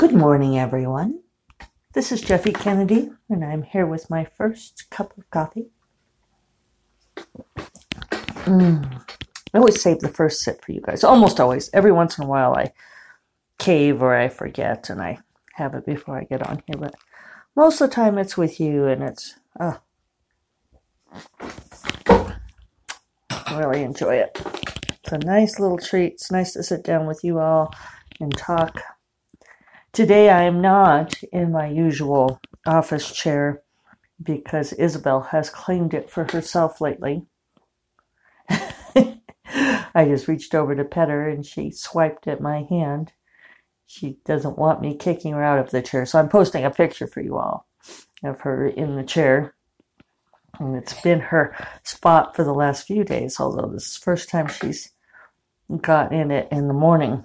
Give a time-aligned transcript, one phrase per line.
[0.00, 1.20] Good morning, everyone.
[1.92, 5.66] This is Jeffe Kennedy, and I'm here with my first cup of coffee.
[8.46, 9.02] Mm.
[9.52, 11.04] I always save the first sip for you guys.
[11.04, 11.68] Almost always.
[11.74, 12.72] Every once in a while, I
[13.58, 15.18] cave or I forget and I
[15.56, 16.78] have it before I get on here.
[16.78, 16.94] But
[17.54, 19.34] most of the time, it's with you, and it's.
[19.60, 19.82] Oh,
[23.52, 24.40] really enjoy it.
[25.04, 26.14] It's a nice little treat.
[26.14, 27.74] It's nice to sit down with you all
[28.18, 28.80] and talk.
[29.92, 33.62] Today I am not in my usual office chair
[34.22, 37.26] because Isabel has claimed it for herself lately.
[38.48, 43.12] I just reached over to pet her and she swiped at my hand.
[43.84, 47.08] She doesn't want me kicking her out of the chair, so I'm posting a picture
[47.08, 47.66] for you all
[48.22, 49.56] of her in the chair.
[50.60, 54.28] And it's been her spot for the last few days, although this is the first
[54.28, 54.92] time she's
[55.80, 57.24] got in it in the morning.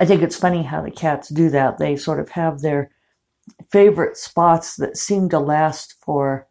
[0.00, 1.78] I think it's funny how the cats do that.
[1.78, 2.90] They sort of have their
[3.70, 6.46] favorite spots that seem to last for,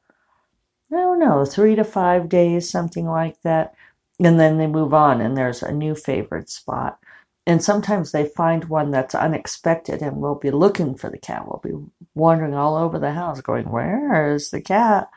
[0.92, 3.74] I don't know, three to five days, something like that.
[4.20, 7.00] And then they move on and there's a new favorite spot.
[7.48, 11.48] And sometimes they find one that's unexpected and we'll be looking for the cat.
[11.48, 15.10] We'll be wandering all over the house going, Where is the cat?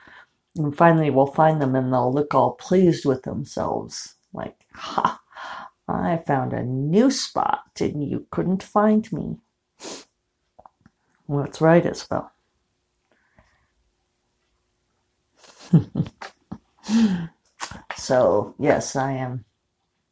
[0.57, 4.15] And finally we'll find them and they'll look all pleased with themselves.
[4.33, 5.21] Like, ha,
[5.87, 9.37] I found a new spot and you couldn't find me.
[11.27, 12.31] Well, that's right, Isabel.
[17.97, 19.45] so, yes, I am.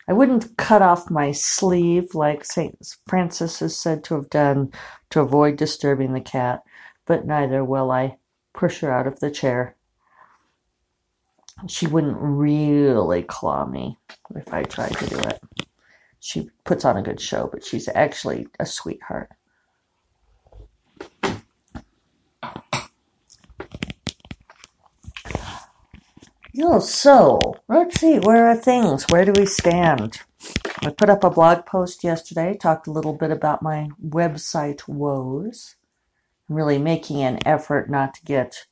[0.09, 2.77] I wouldn't cut off my sleeve like St.
[3.07, 4.73] Francis is said to have done
[5.11, 6.63] to avoid disturbing the cat,
[7.07, 8.19] but neither will I
[8.53, 9.77] push her out of the chair.
[11.69, 13.97] She wouldn't really claw me
[14.35, 15.41] if I tried to do it
[16.25, 19.29] she puts on a good show, but she's actually a sweetheart.
[26.61, 29.05] Oh, so let's see, where are things?
[29.11, 30.21] Where do we stand?
[30.83, 35.75] I put up a blog post yesterday, talked a little bit about my website woes.
[36.49, 38.67] I'm really making an effort not to get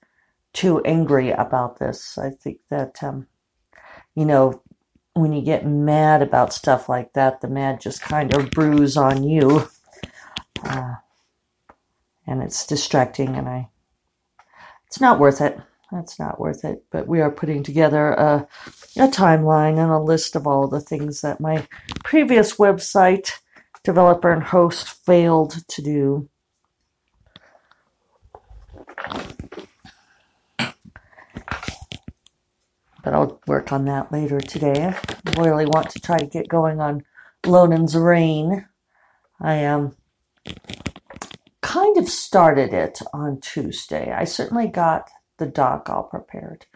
[0.52, 2.16] too angry about this.
[2.16, 3.26] I think that, um,
[4.14, 4.62] you know,
[5.20, 9.22] when you get mad about stuff like that, the mad just kind of brews on
[9.22, 9.68] you.
[10.64, 10.94] Uh,
[12.26, 13.68] and it's distracting, and I,
[14.86, 15.58] it's not worth it.
[15.92, 16.84] That's not worth it.
[16.90, 18.48] But we are putting together a,
[18.96, 21.66] a timeline and a list of all the things that my
[22.04, 23.32] previous website
[23.84, 26.29] developer and host failed to do.
[33.02, 34.94] But I'll work on that later today.
[35.26, 37.04] I really want to try to get going on
[37.46, 38.66] Lonen's Reign.
[39.40, 39.96] I um
[41.62, 44.12] kind of started it on Tuesday.
[44.12, 46.66] I certainly got the doc all prepared.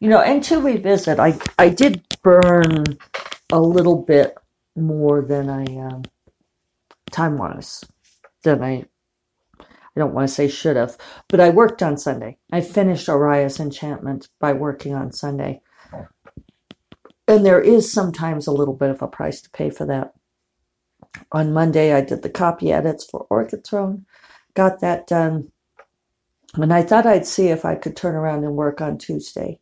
[0.00, 2.84] You know, and to revisit, I I did burn
[3.52, 4.36] a little bit
[4.76, 6.02] more than I um,
[7.10, 7.84] time wise
[8.42, 8.84] than I
[9.94, 10.96] I don't want to say should have,
[11.28, 12.38] but I worked on Sunday.
[12.50, 15.60] I finished Oria's Enchantment by working on Sunday.
[17.32, 20.12] And there is sometimes a little bit of a price to pay for that.
[21.32, 24.04] On Monday, I did the copy edits for Orchid Throne,
[24.52, 25.50] got that done.
[26.56, 29.60] And I thought I'd see if I could turn around and work on Tuesday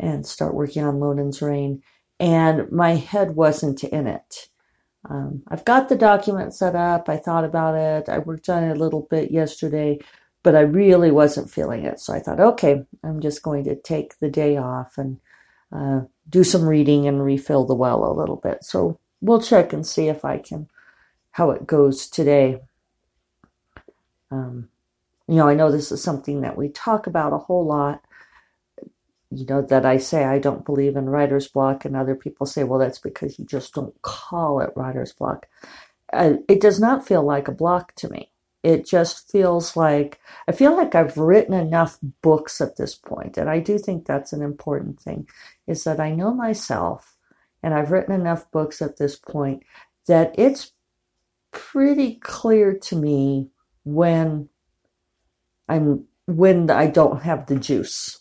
[0.00, 1.80] and start working on Lonen's Reign.
[2.18, 4.48] And my head wasn't in it.
[5.08, 7.08] Um, I've got the document set up.
[7.08, 8.08] I thought about it.
[8.08, 10.00] I worked on it a little bit yesterday,
[10.42, 12.00] but I really wasn't feeling it.
[12.00, 15.20] So I thought, okay, I'm just going to take the day off and
[15.70, 18.64] uh, do some reading and refill the well a little bit.
[18.64, 20.68] So we'll check and see if I can,
[21.32, 22.60] how it goes today.
[24.30, 24.68] Um,
[25.28, 28.02] you know, I know this is something that we talk about a whole lot.
[29.30, 32.62] You know, that I say I don't believe in writer's block, and other people say,
[32.62, 35.46] well, that's because you just don't call it writer's block.
[36.12, 38.30] Uh, it does not feel like a block to me.
[38.62, 43.50] It just feels like I feel like I've written enough books at this point, and
[43.50, 45.26] I do think that's an important thing
[45.66, 47.16] is that I know myself
[47.62, 49.62] and I've written enough books at this point
[50.06, 50.72] that it's
[51.50, 53.50] pretty clear to me
[53.84, 54.48] when
[55.68, 58.20] I'm when I don't have the juice.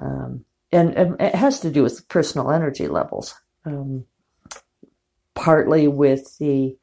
[0.00, 4.06] Um, and, and, it has to do with personal energy levels, um,
[5.34, 6.76] partly with the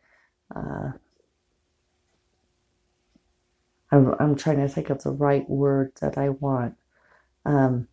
[0.55, 0.91] uh,
[3.91, 6.75] I'm, trying to think of the right word that I want.
[7.45, 7.87] Um,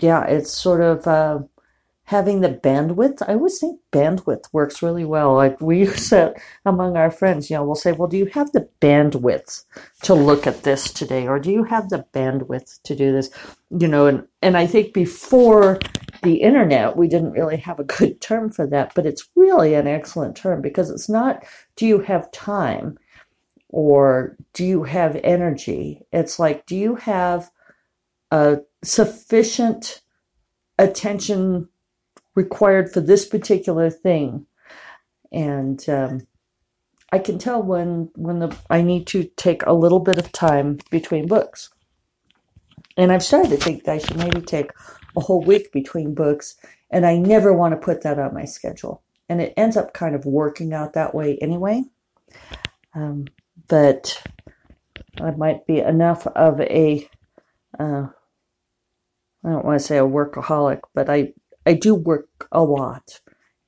[0.00, 1.40] yeah, it's sort of uh,
[2.10, 3.22] having the bandwidth.
[3.28, 5.34] I always think bandwidth works really well.
[5.34, 6.34] Like we said
[6.66, 9.64] among our friends, you know, we'll say, well, do you have the bandwidth
[10.02, 11.28] to look at this today?
[11.28, 13.30] Or do you have the bandwidth to do this?
[13.70, 15.78] You know, and, and I think before
[16.24, 19.86] the internet, we didn't really have a good term for that, but it's really an
[19.86, 21.44] excellent term because it's not,
[21.76, 22.98] do you have time
[23.68, 26.02] or do you have energy?
[26.12, 27.50] It's like, do you have
[28.32, 30.00] a sufficient
[30.78, 31.68] attention
[32.34, 34.46] required for this particular thing.
[35.32, 36.26] And um,
[37.12, 40.78] I can tell when when the I need to take a little bit of time
[40.90, 41.70] between books.
[42.96, 44.70] And I've started to think I should maybe take
[45.16, 46.56] a whole week between books,
[46.90, 49.02] and I never want to put that on my schedule.
[49.28, 51.84] And it ends up kind of working out that way anyway.
[52.94, 53.26] Um,
[53.68, 54.20] but
[55.20, 57.08] I might be enough of a
[57.78, 58.08] uh,
[59.44, 61.32] I don't want to say a workaholic, but I
[61.66, 63.20] I do work a lot,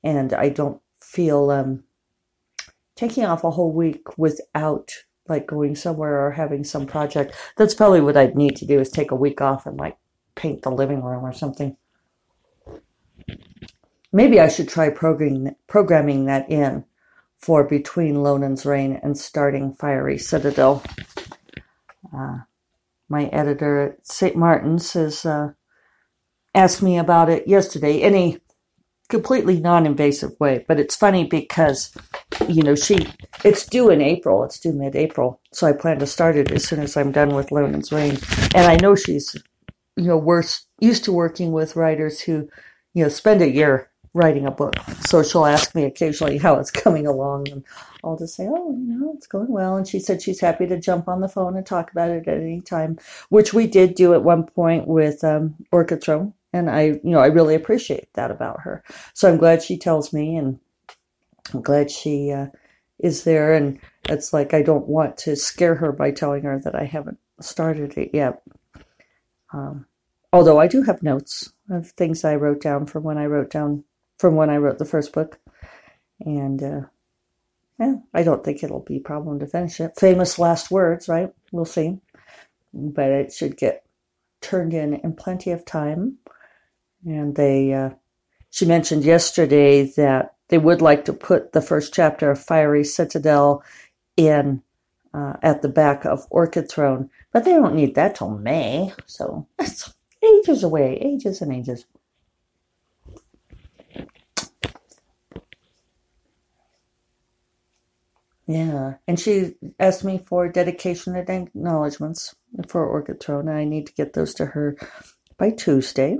[0.03, 1.83] and I don't feel um,
[2.95, 4.91] taking off a whole week without
[5.27, 7.35] like going somewhere or having some project.
[7.57, 9.97] That's probably what I'd need to do is take a week off and like
[10.35, 11.77] paint the living room or something.
[14.11, 16.85] Maybe I should try programming programming that in
[17.39, 20.83] for between Lonen's Reign and starting Fiery Citadel.
[22.15, 22.39] Uh,
[23.09, 24.35] my editor at St.
[24.35, 25.53] Martin's has uh,
[26.53, 28.37] asked me about it yesterday in a
[29.09, 30.65] completely non-invasive way.
[30.67, 31.91] But it's funny because,
[32.47, 33.07] you know, she
[33.43, 34.43] it's due in April.
[34.43, 37.51] It's due mid-April, so I plan to start it as soon as I'm done with
[37.51, 38.17] Lonen's Reign.
[38.55, 39.35] And I know she's,
[39.95, 42.49] you know, worse used to working with writers who,
[42.93, 44.75] you know, spend a year writing a book.
[45.05, 47.63] So she'll ask me occasionally how it's coming along, and
[48.03, 50.79] I'll just say, "Oh, you know, it's going well." And she said she's happy to
[50.79, 52.97] jump on the phone and talk about it at any time,
[53.29, 55.55] which we did do at one point with um,
[56.53, 58.83] and I, you know, I really appreciate that about her.
[59.13, 60.59] So I'm glad she tells me, and
[61.53, 62.47] I'm glad she uh,
[62.99, 63.53] is there.
[63.53, 67.17] And it's like I don't want to scare her by telling her that I haven't
[67.41, 68.41] started it yet.
[69.51, 69.87] Um,
[70.31, 73.83] although I do have notes of things I wrote down from when I wrote down
[74.19, 75.39] from when I wrote the first book,
[76.19, 76.81] and uh,
[77.79, 79.93] yeah, I don't think it'll be a problem to finish it.
[79.99, 81.33] Famous last words, right?
[81.51, 81.97] We'll see,
[82.73, 83.85] but it should get
[84.39, 86.17] turned in in plenty of time
[87.05, 87.91] and they, uh,
[88.49, 93.63] she mentioned yesterday that they would like to put the first chapter of Fiery Citadel
[94.15, 94.61] in
[95.13, 99.47] uh, at the back of Orchid Throne, but they don't need that till May, so
[99.57, 101.85] that's ages away, ages and ages.
[108.45, 112.35] Yeah, and she asked me for dedication and acknowledgments
[112.67, 114.75] for Orchid Throne, I need to get those to her
[115.37, 116.17] by Tuesday.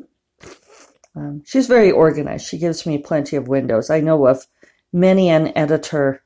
[1.15, 2.47] Um, she's very organized.
[2.47, 3.89] She gives me plenty of windows.
[3.89, 4.47] I know of
[4.91, 6.23] many an editor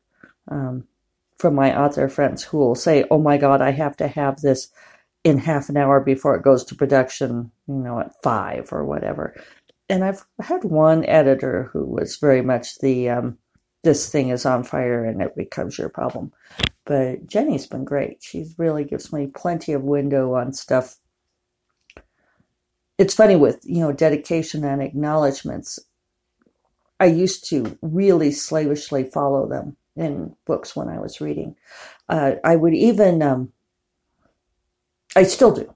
[0.49, 0.85] um,
[1.37, 4.69] from my author friends who will say, "Oh my God, I have to have this
[5.23, 9.35] in half an hour before it goes to production," you know, at five or whatever.
[9.89, 13.37] And I've had one editor who was very much the um,
[13.83, 16.31] "this thing is on fire and it becomes your problem."
[16.85, 18.23] But Jenny's been great.
[18.23, 20.95] She really gives me plenty of window on stuff
[22.97, 25.79] it's funny with you know dedication and acknowledgments
[26.99, 31.55] i used to really slavishly follow them in books when i was reading.
[32.09, 33.51] Uh, i would even um,
[35.15, 35.73] i still do.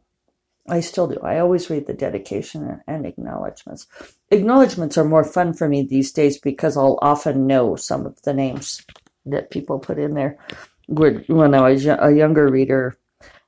[0.70, 1.20] I still do.
[1.22, 3.88] I always read the dedication and acknowledgments.
[4.30, 8.34] Acknowledgments are more fun for me these days because i'll often know some of the
[8.34, 8.86] names
[9.26, 10.38] that people put in there.
[10.88, 12.98] When i was a younger reader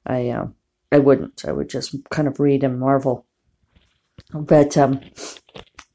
[0.06, 0.56] i um,
[0.92, 1.46] i wouldn't.
[1.46, 3.25] I would just kind of read and marvel
[4.34, 5.02] but um,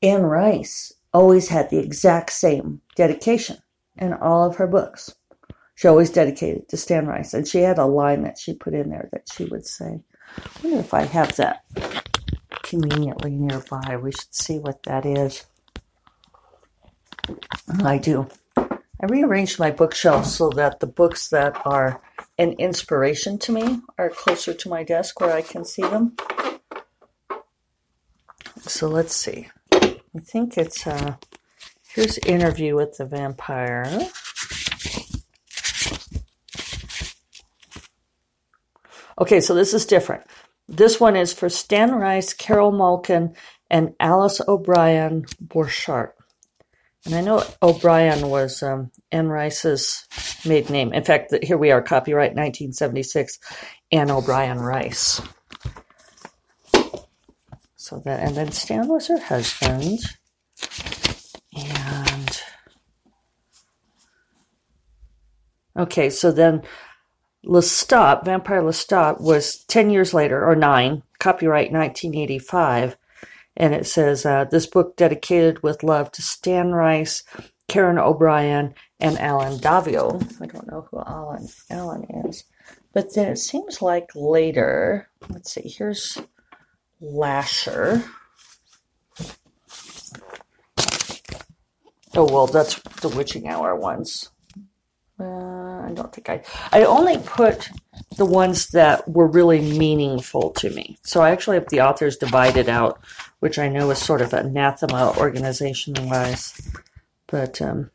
[0.02, 3.59] Anne Rice always had the exact same dedication
[3.97, 5.14] in all of her books.
[5.75, 8.90] She always dedicated to Stan Rice, and she had a line that she put in
[8.90, 10.00] there that she would say.
[10.37, 11.64] I wonder if I have that
[12.62, 13.97] conveniently nearby.
[13.97, 15.47] We should see what that is.
[17.85, 18.28] I do.
[18.57, 22.00] I rearranged my bookshelf so that the books that are
[22.38, 26.16] an inspiration to me are closer to my desk where I can see them.
[28.62, 29.48] So let's see.
[29.72, 31.16] I think it's uh
[31.94, 34.08] here's interview with the vampire.
[39.20, 40.22] Okay, so this is different.
[40.68, 43.34] This one is for Stan Rice, Carol Malkin,
[43.70, 46.12] and Alice O'Brien Borchardt.
[47.04, 50.06] And I know O'Brien was um, Anne Rice's
[50.44, 50.92] maiden name.
[50.92, 53.38] In fact, here we are, copyright 1976,
[53.90, 55.20] Anne O'Brien Rice.
[57.88, 60.00] So that, and then Stan was her husband.
[61.57, 62.42] And
[65.75, 66.64] okay, so then
[67.47, 72.99] Lestat, Vampire Lestat, was 10 years later, or nine, copyright 1985.
[73.57, 77.23] And it says, uh, this book dedicated with love to Stan Rice,
[77.68, 80.23] Karen O'Brien, and Allen Daviau.
[80.42, 82.45] I don't know who Alan Allen is.
[82.92, 86.18] But then it seems like later, let's see, here's
[87.00, 88.05] Lasher.
[92.14, 94.31] Oh, well, that's the witching hour ones.
[95.21, 96.43] Uh, I don't think I.
[96.73, 97.71] I only put
[98.17, 100.97] the ones that were really meaningful to me.
[101.02, 103.00] So I actually have the authors divided out,
[103.40, 106.61] which I know is sort of anathema organization wise.
[107.26, 107.90] But, um,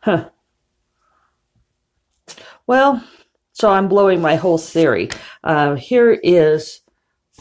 [0.00, 0.30] huh.
[2.66, 3.04] Well,
[3.52, 5.10] so I'm blowing my whole theory.
[5.42, 6.80] Uh, here is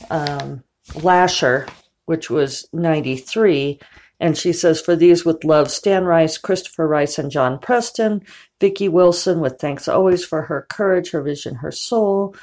[0.10, 0.64] um,
[0.96, 1.68] Lasher,
[2.06, 3.80] which was 93.
[4.20, 8.24] And she says, For these with love, Stan Rice, Christopher Rice, and John Preston.
[8.60, 12.36] Vicki Wilson, with thanks always for her courage, her vision, her soul.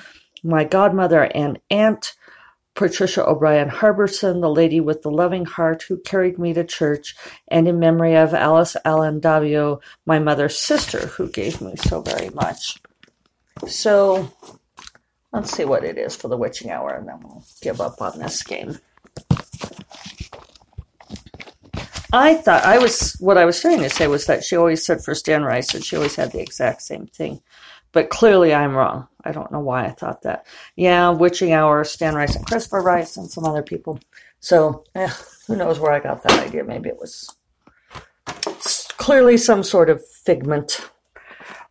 [0.45, 2.15] My godmother and aunt,
[2.75, 7.17] Patricia O'Brien Harbison, the lady with the loving heart who carried me to church,
[7.49, 12.31] and in memory of Alice Allen Daviau, my mother's sister, who gave me so very
[12.31, 12.81] much.
[13.69, 14.33] So
[15.35, 18.19] let's see what it is for the witching hour, and then we'll give up on
[18.19, 18.79] this game.
[22.13, 25.03] I thought I was what I was trying to say was that she always said
[25.03, 27.43] for Stan Rice that she always had the exact same thing.
[27.91, 29.09] But clearly I'm wrong.
[29.25, 30.47] I don't know why I thought that.
[30.77, 33.99] Yeah, Witching Hour, Stan Rice and Christopher Rice and some other people.
[34.39, 35.11] So eh,
[35.47, 36.63] who knows where I got that idea.
[36.63, 37.35] Maybe it was
[38.97, 40.89] clearly some sort of figment.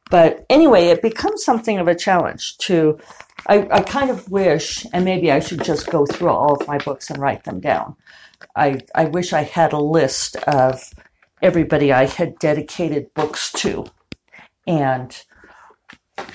[0.10, 3.00] But anyway, it becomes something of a challenge to
[3.48, 6.78] I, I kind of wish, and maybe I should just go through all of my
[6.78, 7.96] books and write them down.
[8.56, 10.94] I, I wish I had a list of
[11.42, 13.86] everybody I had dedicated books to
[14.66, 15.24] and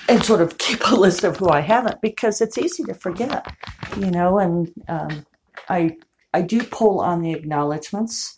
[0.07, 3.53] and sort of keep a list of who I haven't because it's easy to forget,
[3.97, 4.39] you know.
[4.39, 5.25] And um,
[5.67, 5.97] I
[6.33, 8.37] I do pull on the acknowledgments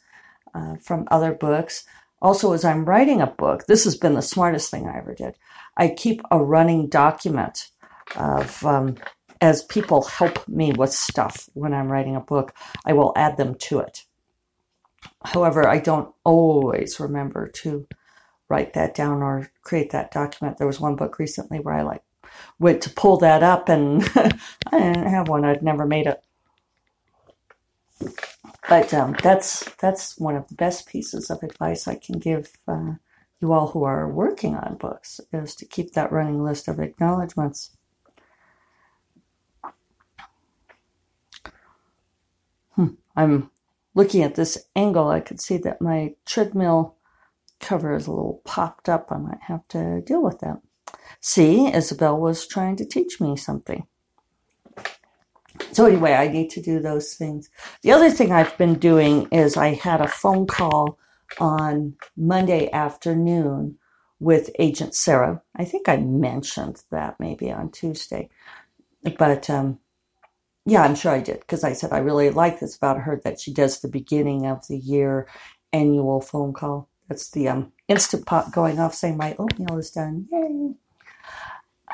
[0.54, 1.84] uh, from other books.
[2.22, 5.36] Also, as I'm writing a book, this has been the smartest thing I ever did.
[5.76, 7.70] I keep a running document
[8.16, 8.96] of um,
[9.42, 12.54] as people help me with stuff when I'm writing a book,
[12.86, 14.06] I will add them to it.
[15.26, 17.88] However, I don't always remember to
[18.50, 20.58] write that down or create that document.
[20.58, 22.04] There was one book recently where I like
[22.60, 24.32] went to pull that up and I
[24.72, 25.44] didn't have one.
[25.44, 26.22] I'd never made it.
[28.70, 32.94] But um, that's that's one of the best pieces of advice I can give uh,
[33.40, 37.72] you all who are working on books is to keep that running list of acknowledgments.
[43.16, 43.52] I'm
[43.94, 46.96] looking at this angle, I could see that my treadmill
[47.60, 49.12] cover is a little popped up.
[49.12, 50.62] I might have to deal with that.
[51.20, 53.86] See, Isabel was trying to teach me something.
[55.72, 57.50] So anyway, I need to do those things.
[57.84, 60.98] The other thing I've been doing is I had a phone call
[61.40, 63.78] on Monday afternoon
[64.20, 65.42] with Agent Sarah.
[65.56, 68.30] I think I mentioned that maybe on Tuesday.
[69.18, 69.80] But um,
[70.66, 73.40] yeah, I'm sure I did because I said I really like this about her that
[73.40, 75.28] she does the beginning of the year
[75.74, 76.90] annual phone call.
[77.08, 80.28] That's the um, instant pot going off saying my oatmeal is done.
[80.32, 80.76] Yay!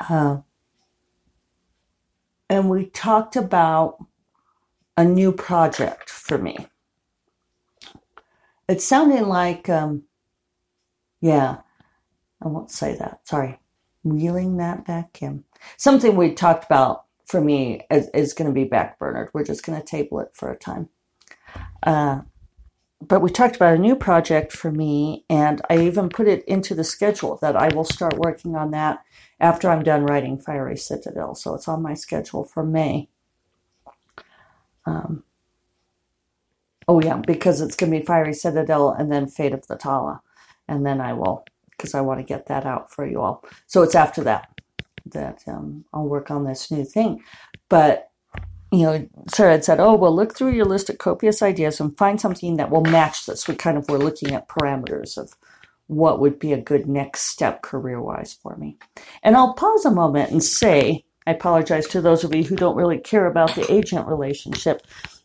[0.08, 0.38] Uh,
[2.50, 4.04] and we talked about
[4.96, 6.66] a new project for me.
[8.68, 10.04] It's sounding like, um,
[11.20, 11.58] yeah,
[12.42, 13.20] I won't say that.
[13.24, 13.58] Sorry.
[14.04, 15.44] Reeling that back, Kim.
[15.76, 19.28] Something we talked about for me is, is going to be backburnered.
[19.32, 20.88] We're just going to table it for a time.
[21.82, 22.22] Uh,
[23.00, 26.74] but we talked about a new project for me, and I even put it into
[26.74, 29.04] the schedule that I will start working on that
[29.38, 31.36] after I'm done writing Fiery Citadel.
[31.36, 33.08] So it's on my schedule for May.
[34.84, 35.22] Um,
[36.88, 40.22] oh, yeah, because it's going to be Fiery Citadel and then Fate of the Tala.
[40.66, 43.44] And then I will, because I want to get that out for you all.
[43.66, 44.57] So it's after that
[45.12, 47.22] that um, I'll work on this new thing.
[47.68, 48.10] But
[48.70, 51.96] you know, Sarah had said, "Oh, well, look through your list of copious ideas and
[51.96, 55.34] find something that will match this." We kind of were looking at parameters of
[55.88, 58.76] what would be a good next step career-wise for me.
[59.22, 62.76] And I'll pause a moment and say, I apologize to those of you who don't
[62.76, 64.82] really care about the agent relationship,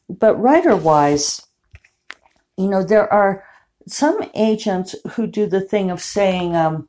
[0.10, 1.46] but writer-wise,
[2.58, 3.44] you know, there are
[3.88, 6.88] some agents who do the thing of saying, um,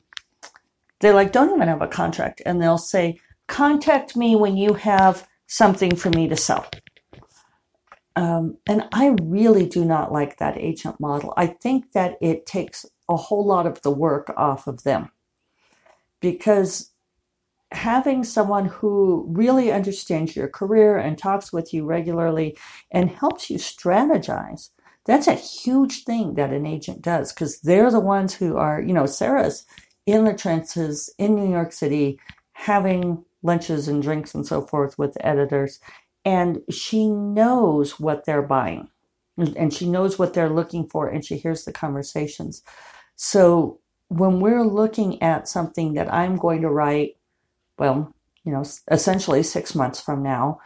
[1.05, 5.29] they like don't even have a contract and they'll say, contact me when you have
[5.49, 6.67] something for me to sell.
[8.17, 11.35] um, and I really do not like that agent model.
[11.37, 15.11] I think that it takes a whole lot of the work off of them
[16.21, 16.93] because
[17.73, 22.57] having someone who really understands your career and talks with you regularly
[22.91, 24.71] and helps you strategize
[25.07, 28.93] that's a huge thing that an agent does because they're the ones who are you
[28.93, 29.67] know sarah's
[30.07, 32.19] in the trenches in new york city
[32.53, 35.79] having lunches and drinks and so forth with editors.
[36.25, 38.89] And she knows what they're buying
[39.37, 42.63] and she knows what they're looking for and she hears the conversations.
[43.17, 47.17] So when we're looking at something that i'm going to write
[47.79, 48.13] well
[48.45, 50.61] you know essentially six months from now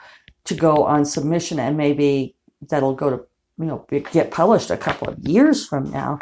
[0.44, 2.34] to go on submission and maybe
[2.68, 3.24] that'll go to
[3.58, 6.18] you know get published a couple of years from now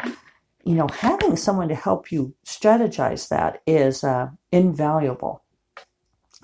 [0.67, 5.43] you know having someone to help you strategize that is uh, invaluable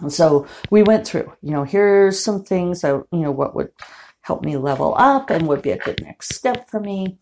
[0.09, 3.71] so we went through, you know, here's some things that, you know, what would
[4.21, 7.17] help me level up and would be a good next step for me.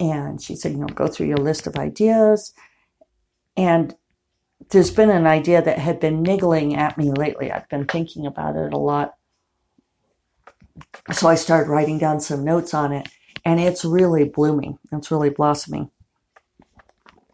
[0.00, 2.54] And she said, you know, go through your list of ideas.
[3.56, 3.94] And
[4.70, 7.52] there's been an idea that had been niggling at me lately.
[7.52, 9.14] I've been thinking about it a lot.
[11.12, 13.08] So I started writing down some notes on it,
[13.44, 14.78] and it's really blooming.
[14.90, 15.90] It's really blossoming.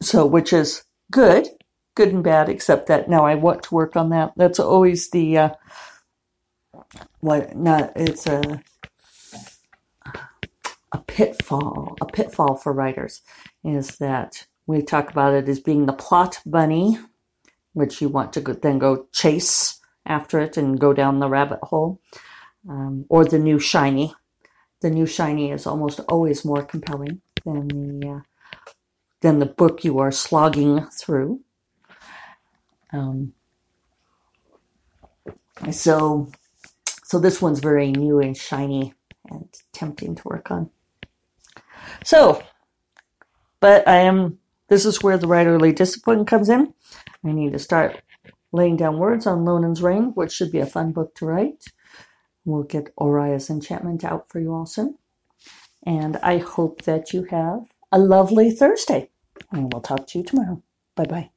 [0.01, 1.49] So, which is good
[1.99, 4.33] good and bad, except that now I want to work on that.
[4.37, 5.51] That's always the uh,
[7.19, 8.63] what not it's a
[10.93, 11.97] a pitfall.
[12.01, 13.23] A pitfall for writers
[13.65, 17.01] is that we talk about it as being the plot bunny,
[17.73, 21.59] which you want to go, then go chase after it and go down the rabbit
[21.65, 22.01] hole,
[22.69, 24.15] um, or the new shiny.
[24.83, 28.21] The new shiny is almost always more compelling than the uh,
[29.21, 31.41] than the book you are slogging through.
[32.93, 33.33] Um,
[35.71, 36.31] so,
[37.05, 38.95] so this one's very new and shiny
[39.31, 40.71] and tempting to work on.
[42.05, 42.43] So,
[43.61, 46.73] but I am, this is where the writerly discipline comes in.
[47.25, 48.01] I need to start
[48.53, 51.65] laying down words on Lonen's Reign, which should be a fun book to write.
[52.45, 54.97] We'll get Oria's Enchantment out for you all soon.
[55.85, 59.11] And I hope that you have a lovely Thursday.
[59.53, 60.63] And we'll talk to you tomorrow.
[60.95, 61.31] Bye bye.